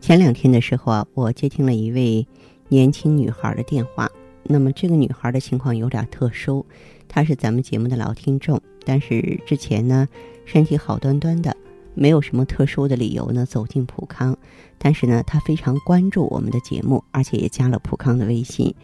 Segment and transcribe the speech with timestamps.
[0.00, 2.26] 前两天的时候啊，我接听了一位
[2.68, 4.10] 年轻女孩的电话。
[4.44, 6.64] 那么这个女孩的情况有点特殊，
[7.08, 10.08] 她是咱们节目的老听众，但是之前呢
[10.46, 11.54] 身体好端端的，
[11.94, 14.34] 没有什么特殊的理由呢走进普康。
[14.78, 18.74] 但是呢，她非常关注我们的节目，而且也加了普康的微信。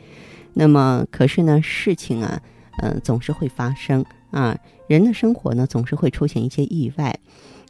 [0.52, 2.42] 那么可是呢，事情啊，
[2.82, 7.18] 呃，总是会发生啊，人的生活呢总是会出现一些意外。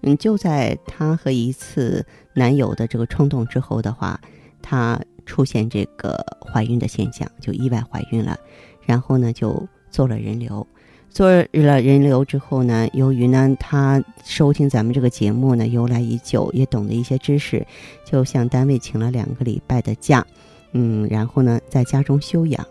[0.04, 2.04] 嗯，就在她和一次
[2.34, 4.20] 男友的这个冲动之后的话，
[4.60, 8.38] 她出现这个怀孕的现象，就意外怀孕了。
[8.84, 10.66] 然后呢，就做了人流。
[11.08, 17.66] 做了人流之后呢，由于呢她收听咱们这个节目呢由来已久，也懂得一些知识，
[18.04, 20.26] 就向单位请了两个礼拜的假。
[20.72, 22.66] 嗯，然后呢在家中休养。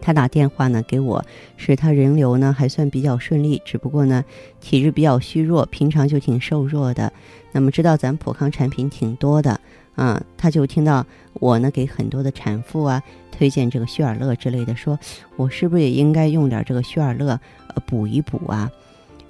[0.00, 1.24] 他打电话呢给我，
[1.56, 4.24] 是他人流呢还算比较顺利，只不过呢
[4.60, 7.12] 体质比较虚弱，平常就挺瘦弱的。
[7.52, 9.58] 那么知道咱普康产品挺多的
[9.94, 14.98] 啊，他就听到我呢给很多的产妇啊推荐这个虚尔乐之类的，说
[15.36, 18.70] 我是不是也应该用点这个虚尔乐呃补一补啊？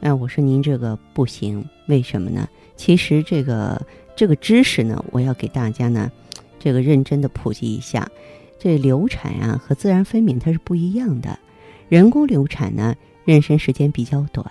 [0.01, 2.49] 啊，我说您这个不行，为什么呢？
[2.77, 3.81] 其实这个
[4.17, 6.11] 这个知识呢，我要给大家呢
[6.59, 8.09] 这个认真的普及一下。
[8.65, 11.39] 这流产啊和自然分娩它是不一样的，
[11.91, 14.51] 人工流产呢妊娠时间比较短，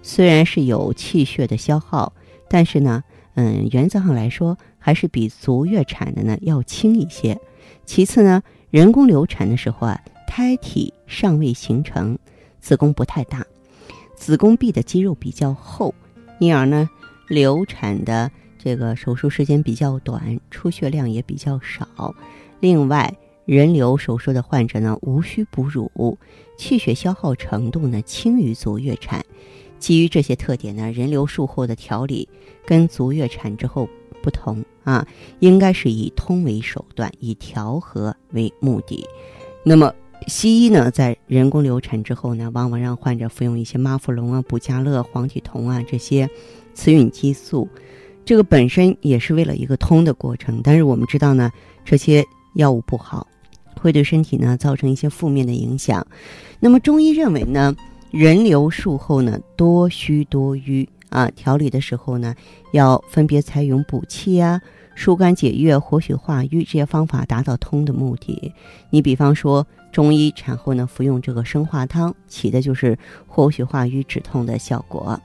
[0.00, 2.10] 虽然是有气血的消耗，
[2.48, 7.38] 但是呢，嗯，原则上来说还是比足月产的呢要轻一些。
[7.84, 12.16] 其次呢，人工流产的时候啊，胎体尚未形成，
[12.58, 13.44] 子宫不太大，
[14.16, 15.94] 子宫壁的肌肉比较厚，
[16.38, 16.88] 因而呢，
[17.28, 22.14] 流产的这个手术时间比较短，出血量也比较少。
[22.58, 26.18] 另外，人流手术的患者呢，无需哺乳，
[26.56, 29.24] 气血消耗程度呢轻于足月产。
[29.78, 32.28] 基于这些特点呢，人流术后的调理
[32.64, 33.88] 跟足月产之后
[34.22, 35.04] 不同啊，
[35.40, 39.04] 应该是以通为手段，以调和为目的。
[39.64, 39.92] 那么
[40.28, 46.30] 西医呢，在人工流产之后呢，往往让患者服用一些妈富隆啊、补佳乐、黄体酮啊这些
[46.74, 47.68] 雌孕激素，
[48.24, 50.60] 这个本身也是为了一个通的过程。
[50.62, 51.50] 但是我们知道呢，
[51.84, 53.26] 这些药物不好。
[53.80, 56.06] 会对身体呢造成一些负面的影响。
[56.60, 57.74] 那么中医认为呢，
[58.12, 62.32] 人流术后呢多虚多瘀啊，调理的时候呢
[62.70, 64.60] 要分别采用补气啊、
[64.94, 68.52] 疏肝解郁、活血化瘀这些方法，达到通的目的。
[68.90, 72.96] 你比方说，中医产后呢服用这个生化汤，起的就是
[73.26, 75.20] 活血化瘀、止痛的效果。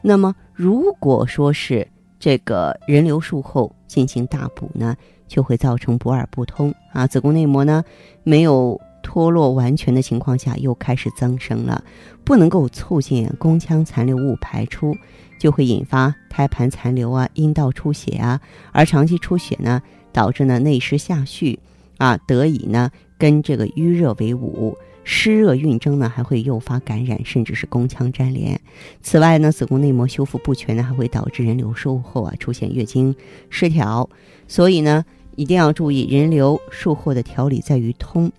[0.00, 1.86] 那么如果说是
[2.18, 4.96] 这个人流术后进行大补呢？
[5.30, 7.84] 就会造成补耳不通啊，子宫内膜呢
[8.24, 11.82] 没有脱落完全的情况下，又开始增生了，
[12.24, 14.94] 不能够促进宫腔残留物排出，
[15.38, 18.40] 就会引发胎盘残留啊、阴道出血啊，
[18.72, 19.80] 而长期出血呢，
[20.12, 21.58] 导致呢内湿下蓄
[21.96, 24.76] 啊，得以呢跟这个淤热为伍。
[25.02, 28.60] 湿热蕴蒸呢，还会诱发感染，甚至是宫腔粘连。
[29.00, 33.14] 此外呢，子宫内膜修复不全呢，还会导致人流术后啊出现月经
[33.48, 34.08] 失调。
[34.46, 35.04] 所以呢。
[35.36, 38.30] 一定要注意，人流术后的调理在于通。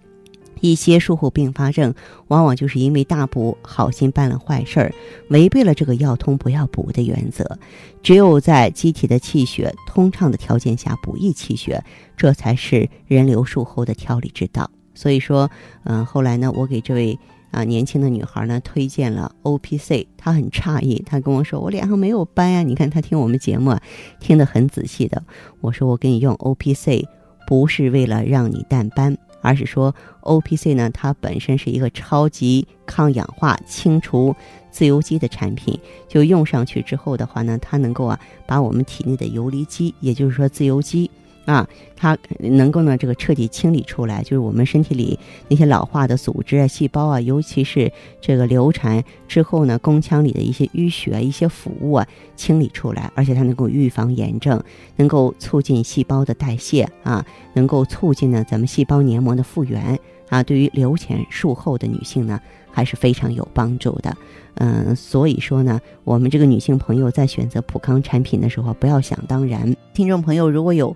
[0.59, 1.93] 一些术后并发症，
[2.27, 4.93] 往往就是因为大补好心办了坏事儿，
[5.29, 7.57] 违背了这个要通不要补的原则。
[8.03, 11.83] 只有在机体的气血通畅的条件下补益气血，
[12.15, 14.69] 这才是人流术后的调理之道。
[14.93, 15.49] 所以说，
[15.83, 17.17] 嗯，后来呢，我给这位。
[17.51, 23.77] 啊，年轻的女孩呢推荐了 O P C，她很诧异，她跟我说：“我脸上没有斑呀。”你看她听我们节目，
[24.19, 25.21] 听得很仔细的。
[25.59, 27.07] 我说：“我给你用 O P C，
[27.45, 34.33] 不是为了让你淡斑，而是说 O P C 呢，它本身是一个超级抗氧化、清除
[34.71, 35.77] 自由基的产品。
[36.07, 41.11] 就用上去之后的话呢，它能够啊，把我们体内的游离基，也就是说自由基。”
[41.51, 41.67] 啊，
[41.97, 45.19] 它能够呢，这个彻底清理出来，就是我们身体里
[45.49, 52.07] 那些老化的组织啊、细胞啊，尤其是这个流产之后呢，宫腔里的一些淤血、一些腐物啊，
[52.37, 54.63] 清理出来，而且它能够预防炎症，
[54.95, 59.99] 能够促进细胞的代谢啊，能够促进呢咱们细胞黏膜的复原
[60.29, 62.39] 啊，对于流前术后的女性呢，
[62.71, 64.15] 还是非常有帮助的。
[64.55, 69.75] 嗯，所以说呢，我们这个女性朋友在选择普康产品的时候，不要想当然。
[69.93, 70.95] 听众朋友如果有。